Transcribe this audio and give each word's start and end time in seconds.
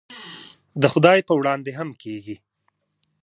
د 0.81 0.83
خدای 0.93 1.19
په 1.27 1.33
وړاندې 1.39 1.71
هم 1.77 1.89
کېږي. 2.03 2.35